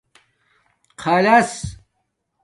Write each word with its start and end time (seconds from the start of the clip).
خلاس 1.01 1.53